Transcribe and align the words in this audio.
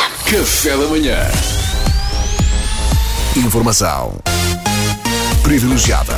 Café 0.00 0.76
da 0.76 0.86
manhã. 0.86 1.16
Informação 3.36 4.16
privilegiada 5.42 6.16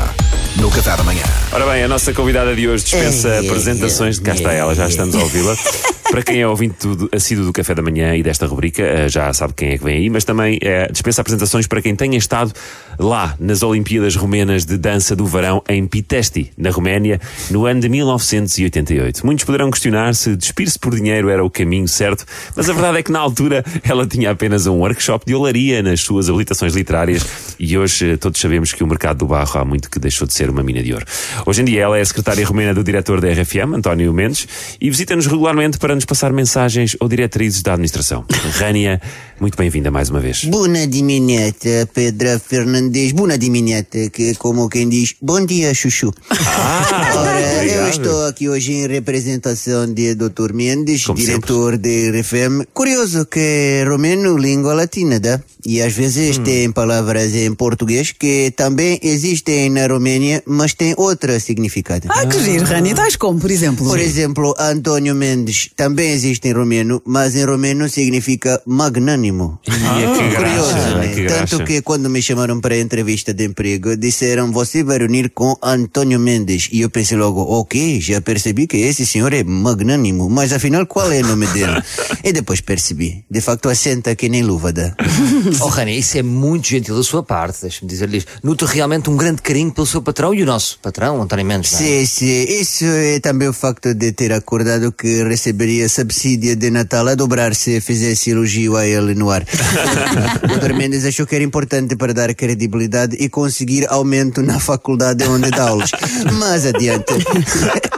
no 0.56 0.71
Café 0.71 0.96
da 0.96 1.03
manhã. 1.03 1.24
Ora 1.53 1.66
bem, 1.66 1.82
a 1.82 1.88
nossa 1.88 2.12
convidada 2.12 2.54
de 2.54 2.68
hoje 2.68 2.84
dispensa 2.84 3.40
apresentações. 3.40 4.18
ei, 4.18 4.24
Cá 4.24 4.34
está 4.34 4.53
ela, 4.53 4.74
já 4.74 4.87
estamos 4.88 5.14
a 5.14 5.18
ouvi-la. 5.21 5.56
Para 6.10 6.22
quem 6.22 6.40
é 6.40 6.46
ouvinte 6.46 6.86
do, 6.86 7.08
assíduo 7.12 7.44
do 7.44 7.52
Café 7.52 7.74
da 7.74 7.82
Manhã 7.82 8.14
e 8.14 8.22
desta 8.22 8.46
rubrica, 8.46 8.82
eh, 8.82 9.08
já 9.08 9.32
sabe 9.32 9.54
quem 9.54 9.71
é 9.71 9.78
que 9.78 9.85
vem 9.85 9.96
aí, 9.96 10.10
mas 10.10 10.24
também 10.24 10.58
eh, 10.60 10.88
dispensa 10.90 11.21
apresentações 11.21 11.67
para 11.67 11.80
quem 11.80 11.96
tenha 11.96 12.18
estado 12.18 12.53
lá 12.98 13.35
nas 13.38 13.62
Olimpíadas 13.62 14.14
Romenas 14.17 14.67
de 14.67 14.76
Dança 14.76 15.17
do 15.17 15.24
Verão 15.26 15.62
em 15.68 15.86
Pitesti, 15.86 16.52
na 16.56 16.70
Roménia, 16.70 17.20
no 17.50 17.66
ano 17.66 17.80
de 17.80 17.88
1988. 17.88 19.24
Muitos 19.24 19.45
poderão 19.45 19.70
questionar 19.70 20.14
se 20.14 20.36
despir-se 20.36 20.78
por 20.78 20.95
dinheiro 20.95 21.28
era 21.28 21.45
o 21.45 21.50
caminho 21.50 21.88
certo, 21.88 22.27
mas 22.55 22.69
a 22.69 22.73
verdade 22.73 22.98
é 22.98 23.02
que 23.02 23.12
na 23.12 23.20
altura 23.20 23.64
ela 23.82 24.06
tinha 24.06 24.30
apenas 24.30 24.66
um 24.66 24.78
workshop 24.78 25.24
de 25.24 25.34
olaria 25.34 25.82
nas 25.82 26.00
suas 26.00 26.28
habilitações 26.28 26.74
literárias 26.74 27.24
e 27.58 27.78
hoje 27.78 28.12
eh, 28.12 28.16
todos 28.16 28.41
sabemos 28.41 28.72
que 28.72 28.84
o 28.84 28.86
mercado 28.86 29.19
do 29.19 29.27
barro 29.27 29.58
há 29.58 29.64
muito 29.64 29.91
que 29.91 29.98
deixou 29.98 30.27
de 30.27 30.34
ser 30.34 30.50
uma 30.50 30.62
mina 30.62 30.82
de 30.82 30.92
ouro. 30.92 31.06
Hoje 31.46 31.62
em 31.62 31.64
dia 31.64 31.82
ela 31.82 31.96
é 31.96 32.00
a 32.00 32.05
secretária 32.05 32.44
romena 32.44 32.74
do 32.74 32.84
diretor 32.84 33.20
da 33.20 33.28
RFM, 33.28 33.74
António 33.77 34.12
Mendes, 34.12 34.46
e 34.80 34.91
visita-nos 34.91 35.27
regularmente 35.27 35.78
para 35.78 35.91
nos 35.95 36.05
passar 36.05 36.32
mensagens 36.32 36.96
ou 37.01 37.09
diretrizes 37.09 37.62
da 37.62 37.73
administração. 37.73 38.24
Rania, 38.59 39.00
muito 39.41 39.56
bem-vinda 39.56 39.91
mais 39.91 40.09
uma 40.10 40.20
vez. 40.20 40.45
Bună 40.45 40.87
dimineața, 40.87 41.87
Pedra 41.92 42.38
Fernandes. 42.46 43.12
Bună 43.12 43.37
dimineața, 43.37 43.98
que 44.12 44.34
como 44.38 44.69
quem 44.69 44.88
diz, 44.88 45.14
bom 45.20 45.45
dia, 45.47 45.73
Chuchu. 45.74 46.12
Ah, 46.30 47.12
Ora, 47.16 47.64
eu 47.66 47.88
estou 47.88 48.27
aqui 48.27 48.48
hoje 48.48 48.73
em 48.73 48.86
representação 48.86 49.92
de 49.92 50.14
Dr. 50.14 50.52
Mendes, 50.52 51.05
Como 51.05 51.19
diretor 51.19 51.77
de 51.78 52.11
RFM. 52.11 52.66
Curioso 52.72 53.27
que 53.27 53.41
é 53.41 53.84
romeno, 53.88 54.36
língua 54.36 54.74
latina, 54.74 55.19
tá? 55.20 55.41
E 55.64 55.80
às 55.80 55.92
vezes 55.92 56.38
Hum. 56.38 56.42
tem 56.44 56.72
palavras 56.72 57.34
em 57.34 57.55
português 57.55 58.12
que 58.12 58.50
também 58.56 58.98
existem 59.03 59.70
na 59.70 59.86
Romênia, 59.86 60.42
mas 60.47 60.75
têm 60.75 60.94
outro 60.97 61.38
significado. 61.41 62.09
Ah, 62.11 62.27
que 62.27 62.38
giro, 62.42 62.64
Rani. 62.64 62.94
Tais 62.94 63.16
como, 63.16 63.38
por 63.38 63.50
exemplo? 63.50 63.86
Por 63.86 63.98
exemplo, 63.98 64.55
Antônio 64.59 65.14
Mendes 65.14 65.70
também 65.83 66.12
existe 66.12 66.47
em 66.47 66.52
romeno, 66.52 67.02
mas 67.05 67.34
em 67.34 67.44
romeno 67.44 67.88
significa 67.88 68.62
magnânimo. 68.64 69.58
Ah, 69.84 69.98
Curioso, 70.36 70.72
graça, 70.72 70.94
né? 70.94 71.08
que 71.08 71.27
Tanto 71.27 71.56
graça. 71.56 71.64
que 71.64 71.83
quando 71.83 72.08
me 72.08 72.22
chamaram 72.22 72.61
para 72.61 72.75
a 72.75 72.78
entrevista 72.78 73.34
de 73.34 73.44
emprego, 73.44 73.94
disseram 73.94 74.50
você 74.50 74.83
vai 74.83 74.97
reunir 74.98 75.28
com 75.30 75.55
Antônio 75.60 76.19
Mendes. 76.19 76.69
E 76.72 76.80
eu 76.80 76.88
pensei 76.88 77.19
logo, 77.19 77.42
ok, 77.42 78.00
já 78.00 78.20
percebi 78.20 78.66
que 78.66 78.78
esse 78.78 79.05
senhor 79.05 79.34
é 79.34 79.42
magnânimo, 79.44 80.30
mas 80.30 80.53
afinal 80.53 80.86
qual 80.86 81.12
é 81.12 81.20
o 81.20 81.27
nome 81.27 81.47
dele? 81.48 81.83
e 82.25 82.33
depois 82.33 82.60
percebi, 82.62 83.22
de 83.30 83.41
facto 83.42 83.69
assenta 83.69 84.14
que 84.14 84.28
nem 84.30 84.42
luva 84.42 84.72
dá. 84.72 84.94
Oh, 85.60 85.66
Rani, 85.69 85.98
isso 85.98 86.16
é 86.16 86.22
muito 86.22 86.69
gentil 86.69 86.97
da 86.97 87.03
sua 87.03 87.22
parte, 87.22 87.62
deixa-me 87.62 87.91
dizer-lhe 87.91 88.19
isto. 88.19 88.30
Noto 88.42 88.64
realmente 88.64 89.10
um 89.10 89.16
grande 89.16 89.42
carinho 89.42 89.70
pelo 89.72 89.86
seu 89.86 90.00
patrão 90.00 90.33
e 90.33 90.42
o 90.42 90.47
nosso 90.47 90.78
patrão, 90.80 91.20
António 91.20 91.44
Mendes. 91.44 91.72
é? 91.75 91.77
Sim, 91.77 92.06
sim. 92.06 92.44
Isso 92.60 92.84
é 92.84 93.20
também 93.20 93.48
o 93.48 93.53
facto 93.53 93.92
de 93.92 94.12
ter 94.12 94.33
acordado 94.33 94.91
que 94.92 95.22
receberia 95.25 95.72
subsídio 95.89 96.56
de 96.56 96.70
Natal 96.70 97.09
a 97.09 97.15
dobrar 97.15 97.55
se 97.55 97.81
fizesse 97.81 98.31
elogio 98.31 98.77
a 98.77 98.87
ele 98.87 99.15
no 99.15 99.31
ar. 99.31 99.42
o 100.45 100.59
Dr. 100.59 100.75
Mendes 100.75 101.05
achou 101.05 101.27
que 101.27 101.34
era 101.34 101.45
importante 101.45 101.97
para 101.97 102.12
dar 102.12 102.34
credibilidade 102.34 103.17
e 103.19 103.28
conseguir 103.28 103.87
aumento 103.89 104.43
na 104.43 104.59
faculdade 104.59 105.25
onde 105.25 105.50
dá 105.50 105.69
aulas. 105.69 105.91
Mas 106.39 106.67
adiante. 106.67 107.12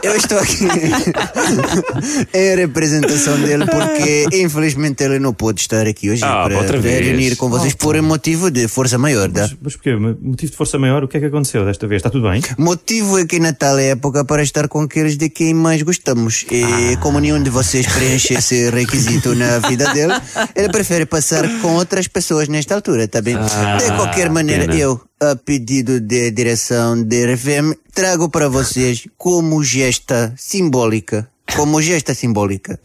Eu 0.03 0.15
estou 0.15 0.37
aqui 0.37 0.65
em 2.33 2.55
representação 2.55 3.39
dele 3.41 3.65
porque 3.65 4.27
infelizmente 4.33 5.03
ele 5.03 5.19
não 5.19 5.33
pôde 5.33 5.61
estar 5.61 5.87
aqui 5.87 6.09
hoje 6.09 6.23
Ah, 6.23 6.45
para, 6.47 6.63
para 6.63 6.79
reunir 6.79 7.35
com 7.35 7.49
vocês 7.49 7.73
por 7.73 7.99
motivo 8.01 8.51
de 8.51 8.67
força 8.67 8.97
maior, 8.97 9.31
tá? 9.31 9.49
Mas 9.61 9.75
porquê? 9.75 9.95
Motivo 9.95 10.51
de 10.51 10.57
força 10.57 10.77
maior, 10.77 11.03
o 11.03 11.07
que 11.07 11.17
é 11.17 11.19
que 11.19 11.25
aconteceu 11.25 11.65
desta 11.65 11.87
vez? 11.87 11.99
Está 11.99 12.09
tudo 12.09 12.29
bem? 12.29 12.41
Motivo 12.57 13.17
é 13.17 13.25
que 13.25 13.39
Natal 13.39 13.79
é 13.79 13.89
época 13.89 14.23
para 14.23 14.43
estar 14.43 14.67
com 14.67 14.81
aqueles 14.81 15.17
de 15.17 15.29
quem 15.29 15.53
mais 15.53 15.81
gostamos. 15.81 16.45
E 16.51 16.97
como 16.97 17.19
nenhum 17.19 17.41
de 17.41 17.49
vocês 17.49 17.64
preenche 17.93 18.33
esse 18.37 18.69
requisito 18.69 19.35
na 19.35 19.59
vida 19.59 19.93
dele, 19.93 20.13
ele 20.55 20.69
prefere 20.69 21.05
passar 21.05 21.43
com 21.61 21.75
outras 21.75 22.07
pessoas 22.07 22.47
nesta 22.47 22.75
altura, 22.75 23.07
tá 23.07 23.21
bem? 23.21 23.35
de 23.35 23.95
qualquer 23.95 24.29
maneira, 24.29 24.65
pena. 24.65 24.75
eu, 24.75 25.01
a 25.21 25.35
pedido 25.35 25.99
de 25.99 26.31
direção 26.31 27.01
de 27.01 27.33
RFM, 27.33 27.75
trago 27.93 28.29
para 28.29 28.49
vocês 28.49 29.07
como 29.17 29.63
gesta 29.63 30.33
simbólica. 30.37 31.27
Como 31.53 31.79
gesta 31.81 32.13
simbólica, 32.15 32.79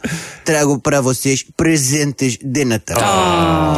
trago 0.45 0.79
para 0.79 1.01
vocês 1.01 1.45
presentes 1.57 2.39
de 2.43 2.65
Natal. 2.65 2.99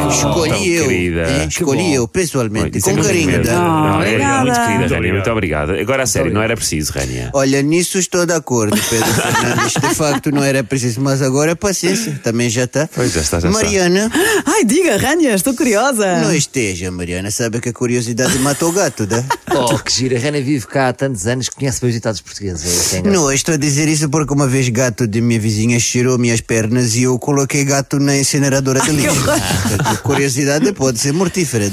Escolhi 0.09 0.49
tão 0.49 0.63
eu, 0.65 0.87
querida. 0.87 1.45
escolhi 1.45 1.93
eu 1.95 2.07
pessoalmente, 2.07 2.77
Isso 2.77 2.89
é 2.89 2.93
com 2.93 3.01
carinho. 3.01 3.27
mesmo. 3.31 3.53
Não, 3.53 4.01
é 4.01 4.07
obrigada. 4.07 4.41
muito 4.43 4.55
querida, 4.59 4.95
Rania, 4.95 5.13
muito 5.13 5.31
obrigado. 5.31 5.63
obrigado. 5.69 5.81
Agora, 5.81 6.03
a 6.03 6.05
sério, 6.05 6.33
não 6.33 6.41
era 6.41 6.55
preciso, 6.55 6.91
Rania. 6.91 7.29
Olha, 7.33 7.61
nisso 7.61 7.97
estou 7.97 8.25
de 8.25 8.33
acordo, 8.33 8.77
Pedro 8.89 9.07
Fernandes. 9.13 9.73
De 9.73 9.95
facto, 9.95 10.31
não 10.31 10.43
era 10.43 10.63
preciso, 10.63 11.01
mas 11.01 11.21
agora 11.21 11.55
paciência, 11.55 12.19
também 12.23 12.49
já 12.49 12.65
está. 12.65 12.87
Pois, 12.93 13.13
já 13.13 13.21
está, 13.21 13.39
já 13.39 13.49
está. 13.49 13.61
Mariana, 13.63 14.11
Ai, 14.45 14.65
diga, 14.65 14.97
Rania, 14.97 15.33
estou 15.33 15.53
curiosa. 15.55 16.19
não 16.19 16.33
esteja, 16.35 16.91
Mariana. 16.91 17.31
Sabe 17.31 17.59
que 17.61 17.69
a 17.69 17.73
curiosidade 17.73 18.37
mata 18.39 18.65
o 18.65 18.71
gato, 18.71 19.05
dá? 19.07 19.23
Oh, 19.55 19.79
que 19.79 19.91
gira. 19.91 20.17
A 20.17 20.21
Rani 20.21 20.41
vive 20.41 20.67
cá 20.67 20.89
há 20.89 20.93
tantos 20.93 21.25
anos 21.27 21.49
que 21.49 21.55
conhece 21.55 21.81
bem 21.81 21.89
os 21.89 21.95
ditados 21.95 22.21
portugueses. 22.21 22.93
É, 22.93 22.97
é. 22.97 23.01
Não, 23.01 23.31
estou 23.31 23.55
a 23.55 23.57
dizer 23.57 23.87
isso 23.87 24.09
porque 24.09 24.33
uma 24.33 24.47
vez 24.47 24.69
gato 24.69 25.07
de 25.07 25.21
minha 25.21 25.39
vizinha 25.39 25.79
cheirou 25.79 26.17
minhas 26.17 26.41
pernas 26.41 26.95
e 26.95 27.03
eu 27.03 27.17
coloquei 27.19 27.63
gato 27.63 27.99
na 27.99 28.15
incineradora 28.17 28.81
de 28.81 28.91
lixo. 28.91 29.23
Portanto, 29.23 30.01
curiosidade 30.01 30.71
pode 30.73 30.99
ser 30.99 31.13
mortífera. 31.13 31.65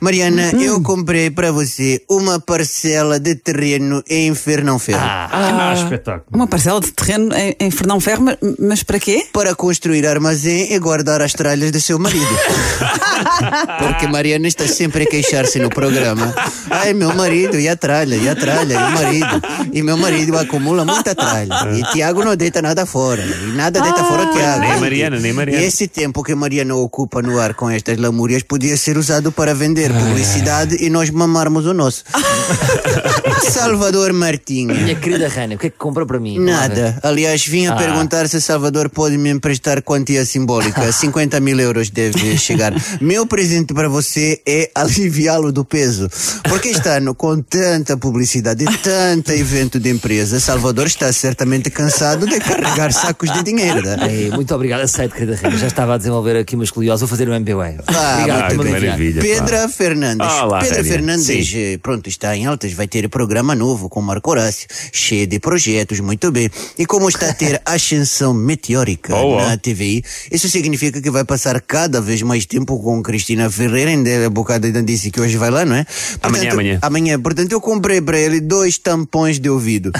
Mariana, 0.00 0.52
eu 0.52 0.80
comprei 0.82 1.30
para 1.30 1.52
você 1.52 2.02
uma 2.08 2.40
parcela 2.40 3.18
de 3.18 3.34
terreno 3.34 4.02
em 4.08 4.34
Fernão 4.34 4.78
Ferro. 4.78 5.00
Ah, 5.02 5.74
espetáculo. 5.76 6.26
Uma 6.32 6.46
parcela 6.46 6.80
de 6.80 6.92
terreno 6.92 7.34
em, 7.34 7.56
em 7.58 7.70
Fernão 7.70 8.00
Ferro, 8.00 8.22
mas, 8.22 8.36
mas 8.58 8.82
para 8.82 8.98
quê? 8.98 9.26
para 9.32 9.54
construir 9.54 10.06
armazém 10.06 10.72
e 10.72 10.78
guardar 10.78 11.20
as 11.20 11.32
tralhas 11.32 11.70
do 11.70 11.80
seu 11.80 11.98
marido. 11.98 12.26
Porque 13.78 14.06
Mariana 14.06 14.48
está 14.48 14.66
sempre 14.66 15.04
a 15.04 15.06
queixar-se 15.06 15.58
no 15.58 15.68
programa. 15.68 16.34
Ai, 16.70 16.92
meu 16.92 17.14
marido, 17.16 17.58
e 17.58 17.68
a 17.68 17.76
tralha, 17.76 18.16
e 18.16 18.28
a 18.28 18.34
tralha, 18.34 18.74
e 18.74 18.76
o 18.76 18.90
marido. 18.90 19.42
E 19.72 19.82
meu 19.82 19.96
marido 19.96 20.38
acumula 20.38 20.84
muita 20.84 21.14
tralha. 21.14 21.54
E 21.74 21.82
Tiago 21.92 22.24
não 22.24 22.36
deita 22.36 22.62
nada 22.62 22.86
fora. 22.86 23.22
E 23.22 23.52
nada 23.52 23.80
deita 23.80 24.04
fora 24.04 24.22
o 24.24 24.32
Tiago. 24.32 24.60
Nem 24.60 24.80
Mariana, 24.80 25.18
nem 25.18 25.32
Mariana. 25.32 25.62
E 25.62 25.64
esse 25.66 25.88
tempo 25.88 26.22
que 26.22 26.34
Mariana 26.34 26.74
ocupa 26.74 27.22
no 27.22 27.38
ar 27.38 27.54
com 27.54 27.70
estas 27.70 27.98
lamúrias 27.98 28.42
podia 28.42 28.76
ser 28.76 28.96
usado 28.96 29.32
para 29.32 29.54
vender 29.54 29.92
publicidade 29.92 30.76
e 30.80 30.90
nós 30.90 31.10
mamarmos 31.10 31.66
o 31.66 31.74
nosso. 31.74 32.04
Salvador 33.50 34.12
Martinha. 34.12 34.74
Minha 34.74 34.94
querida 34.94 35.28
Rani, 35.28 35.54
o 35.54 35.58
que 35.58 35.68
é 35.68 35.70
que 35.70 35.76
compra 35.78 36.04
para 36.06 36.18
mim? 36.18 36.38
Nada. 36.38 36.98
Aliás, 37.02 37.46
vim 37.46 37.66
a 37.66 37.74
perguntar 37.74 38.28
se 38.28 38.40
Salvador 38.40 38.88
pode 38.90 39.16
me 39.18 39.30
emprestar 39.30 39.82
quantia 39.82 40.24
simbólica. 40.24 40.90
50 40.92 41.40
mil 41.40 41.58
euros 41.60 41.90
deve 41.90 42.36
chegar. 42.38 42.72
Meu 43.00 43.26
presente 43.26 43.74
para 43.74 43.88
você 43.88 44.40
é 44.46 44.70
aliviá-lo 44.74 45.52
do 45.52 45.64
peso. 45.64 46.08
Porque 46.48 46.68
este 46.68 46.88
ano, 46.96 47.14
com 47.14 47.40
tanta 47.42 47.96
publicidade 47.96 48.64
e 48.64 48.78
tanto 48.78 49.30
evento 49.32 49.78
de 49.78 49.90
empresa, 49.90 50.40
Salvador 50.40 50.86
está 50.86 51.12
certamente 51.12 51.70
cansado 51.70 52.26
de 52.26 52.38
carregar 52.40 52.92
sacos 52.92 53.30
de 53.32 53.42
dinheiro. 53.42 53.82
né? 53.82 53.96
Ei, 54.10 54.30
muito 54.30 54.54
obrigado, 54.54 54.80
aceito, 54.80 55.12
querida 55.14 55.36
Rani. 55.36 55.58
Já 55.58 55.66
estava 55.66 55.94
a 55.94 55.98
desenvolver 55.98 56.36
aqui 56.36 56.54
uma 56.54 56.64
escoliose, 56.64 57.00
vou 57.00 57.08
fazer 57.08 57.28
um 57.28 57.38
MBA. 57.38 57.76
Ah, 57.86 58.14
obrigado 58.18 58.40
Ah, 58.40 58.46
aliviar. 58.46 58.80
maravilha. 58.80 59.20
pá. 59.22 59.26
Pedra 59.28 59.68
Fernandes. 59.68 60.26
Olá, 60.26 60.58
Pedra 60.60 60.76
Rénia. 60.76 60.92
Fernandes, 60.92 61.26
Sim. 61.48 61.56
eh, 61.58 61.78
pronto, 61.82 62.08
está 62.08 62.36
em 62.36 62.46
altas, 62.46 62.72
vai 62.72 62.86
ter 62.88 63.08
programa 63.08 63.54
novo 63.54 63.88
com 63.88 64.00
Marco 64.00 64.30
Horácio, 64.30 64.66
cheio 64.92 65.26
de 65.26 65.38
projetos, 65.38 66.00
muito 66.00 66.30
bem. 66.32 66.50
E 66.78 66.86
como 66.86 67.08
está 67.08 67.30
a 67.30 67.34
ter 67.34 67.60
ascensão 67.66 68.32
meteórica 68.32 69.14
Oh, 69.14 69.36
oh. 69.36 69.40
na 69.40 69.56
TVI, 69.56 70.02
isso 70.32 70.48
significa 70.48 71.00
que 71.00 71.10
vai 71.10 71.24
passar 71.24 71.60
cada 71.60 72.00
vez 72.00 72.22
mais 72.22 72.46
tempo 72.46 72.78
com 72.82 73.02
Cristina 73.02 73.50
Ferreira, 73.50 73.90
ainda 73.90 74.26
há 74.26 74.30
bocado 74.30 74.66
ainda 74.66 74.82
disse 74.82 75.10
que 75.10 75.20
hoje 75.20 75.36
vai 75.36 75.50
lá, 75.50 75.64
não 75.64 75.76
é? 75.76 75.86
Amanhã, 76.22 76.52
amanhã. 76.52 76.78
Amanhã, 76.86 77.20
portanto, 77.20 77.50
eu 77.50 77.60
comprei 77.60 78.00
para 78.00 78.16
ele 78.16 78.40
dois 78.40 78.78
tampões 78.78 79.40
de 79.40 79.50
ouvido. 79.50 79.90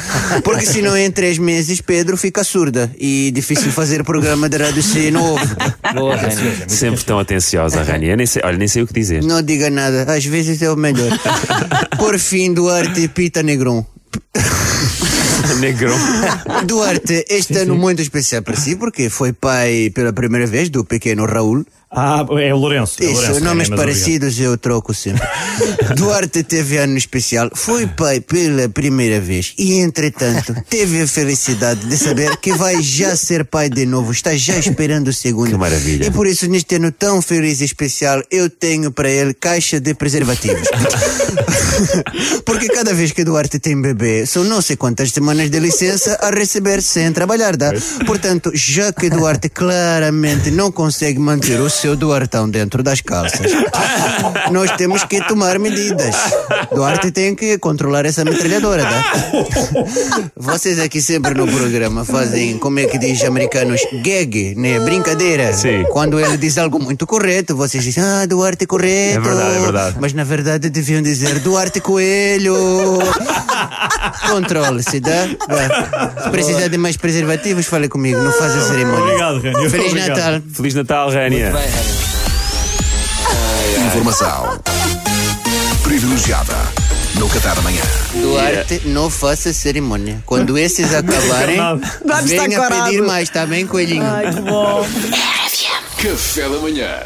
Porque 0.45 0.65
senão 0.65 0.97
em 0.97 1.11
três 1.11 1.37
meses 1.37 1.81
Pedro 1.81 2.17
fica 2.17 2.45
surda 2.45 2.89
e 2.97 3.33
difícil 3.35 3.73
fazer 3.73 4.05
programa 4.05 4.49
de 4.49 4.57
rádio 4.57 4.85
se 4.85 5.11
não 5.11 5.33
ouve. 5.33 5.47
Boa, 5.95 6.15
Rani. 6.15 6.69
Sempre 6.69 7.05
tão 7.05 7.19
atenciosa, 7.19 7.83
Rania. 7.83 8.15
Nem 8.15 8.27
sei, 8.27 8.41
olha, 8.45 8.57
nem 8.57 8.69
sei 8.69 8.83
o 8.83 8.87
que 8.87 8.95
dizer. 8.95 9.21
Não 9.25 9.43
diga 9.43 9.69
nada, 9.69 10.05
às 10.13 10.25
vezes 10.25 10.63
é 10.63 10.71
o 10.71 10.77
melhor. 10.77 11.11
Por 11.99 12.17
fim, 12.21 12.55
Duarte 12.55 13.09
Pita 13.09 13.43
Negron. 13.43 13.85
Negrão. 15.61 15.97
Duarte, 16.65 17.25
este 17.29 17.59
ano 17.59 17.77
muito 17.77 18.03
especial 18.03 18.43
para 18.43 18.57
si, 18.57 18.77
porque 18.77 19.09
foi 19.09 19.33
pai 19.33 19.91
pela 19.95 20.13
primeira 20.13 20.47
vez 20.47 20.69
do 20.69 20.85
pequeno 20.85 21.27
Raul. 21.27 21.65
Ah, 21.91 22.27
é 22.41 22.53
o 22.53 22.57
Lourenço. 22.57 23.01
é 23.01 23.07
o 23.07 23.13
Isso, 23.13 23.21
Lourenço, 23.21 23.45
nomes 23.45 23.71
é, 23.71 23.77
parecidos 23.77 24.41
eu 24.41 24.59
troco 24.59 24.93
sempre. 24.93 25.23
Duarte 25.97 26.43
teve 26.43 26.79
ano 26.79 26.99
especial, 26.99 27.49
foi 27.55 27.87
pai 27.87 28.21
pela 28.21 28.69
primeira 28.69 29.21
vez 29.21 29.55
e, 29.57 29.75
entretanto, 29.75 30.55
teve 30.69 31.03
a 31.03 31.07
felicidade 31.07 31.87
de 31.87 31.97
saber 31.97 32.37
que 32.39 32.53
vai 32.53 32.83
já 32.83 33.17
ser 33.17 33.45
pai 33.45 33.71
de 33.71 33.87
novo, 33.87 34.11
está 34.11 34.37
já 34.37 34.59
esperando 34.59 35.09
o 35.09 35.13
segundo. 35.13 35.51
Que 35.51 35.57
maravilha. 35.57 36.07
E 36.07 36.11
por 36.11 36.27
isso, 36.27 36.49
neste 36.49 36.75
ano 36.75 36.91
tão 36.91 37.23
feliz 37.23 37.61
e 37.61 37.65
especial, 37.65 38.21
eu 38.33 38.51
tenho 38.51 38.91
para 38.91 39.09
ele 39.09 39.33
caixa 39.33 39.79
de 39.79 39.95
preservativos. 39.95 40.69
Porque 42.45 42.69
cada 42.69 42.93
vez 42.95 43.13
que 43.13 43.23
Duarte 43.25 43.59
tem 43.59 43.81
bebê, 43.81 44.27
são 44.27 44.43
não 44.43 44.61
sei 44.61 44.77
quantas 44.77 45.11
semanas 45.11 45.51
de 45.51 45.61
licença 45.61 46.19
a 46.21 46.31
receber 46.31 46.83
sem 46.83 47.13
trabalhar, 47.13 47.57
dá? 47.57 47.73
Portanto, 48.07 48.51
já 48.55 48.93
que 48.93 49.09
Duarte 49.09 49.49
claramente 49.49 50.51
não 50.51 50.73
consegue 50.73 51.19
manter 51.19 51.61
o 51.61 51.71
seu 51.77 51.95
Duartão 51.97 52.49
dentro 52.49 52.83
das 52.83 53.01
calças, 53.01 53.53
nós 54.51 54.71
temos 54.73 55.05
que 55.05 55.21
tomar 55.27 55.59
medidas. 55.59 56.15
Duarte 56.75 57.11
tem 57.11 57.35
que 57.35 57.59
controlar 57.59 58.07
essa 58.07 58.25
metralhadora, 58.25 58.83
tá? 58.83 59.13
Vocês 60.37 60.79
aqui 60.79 61.01
sempre 61.03 61.35
no 61.35 61.47
programa 61.47 62.05
fazem, 62.05 62.59
como 62.59 62.79
é 62.79 62.87
que 62.87 62.99
diz 62.99 63.23
americanos, 63.25 63.81
gag, 64.03 64.55
né? 64.57 64.81
Brincadeira. 64.81 65.53
Sim. 65.53 65.85
Quando 65.91 66.19
ele 66.19 66.37
diz 66.37 66.57
algo 66.59 66.79
muito 66.79 67.07
correto, 67.07 67.55
vocês 67.55 67.85
dizem, 67.85 68.03
ah, 68.03 68.27
Duarte 68.27 68.67
correto. 68.67 69.19
É 69.19 69.21
verdade, 69.21 69.57
é 69.57 69.61
verdade. 69.61 69.97
Mas 70.01 70.13
na 70.13 70.25
verdade 70.25 70.71
deviam 70.71 71.03
dizer 71.03 71.39
Duarte 71.41 71.81
Coelho. 71.81 72.57
Controle-se, 74.31 75.01
dá? 75.01 75.27
Vá. 75.49 76.23
Se 76.25 76.31
precisar 76.31 76.69
de 76.69 76.79
mais 76.79 76.97
preservativos, 76.97 77.67
fale 77.67 77.89
comigo, 77.89 78.19
não 78.19 78.33
faz 78.33 78.55
a 78.55 78.61
cerimônia. 78.69 79.03
Obrigado, 79.03 79.41
Rânio. 79.41 79.71
Feliz 79.71 79.93
Obrigado. 79.93 80.17
Natal. 80.17 80.43
Feliz 80.53 80.75
Natal, 80.75 81.11
Rania. 81.11 81.53
Informação 83.87 84.61
privilegiada 85.83 86.55
no 87.15 87.29
Qatar 87.29 87.59
Amanhã. 87.59 87.83
Duarte, 88.15 88.83
não 88.87 89.09
faça 89.09 89.53
cerimônia. 89.53 90.23
Quando 90.27 90.59
esses 90.59 90.93
acabarem, 90.93 91.59
está 92.05 92.21
venha 92.23 92.69
pedir 92.69 93.03
mais, 93.03 93.31
tá 93.31 93.47
bem, 93.47 93.67
coelhinho? 93.67 94.05
Ai, 94.05 94.33
que 94.33 94.41
bom. 94.41 94.87
Café 96.03 96.49
da 96.49 96.59
Manhã. 96.59 96.99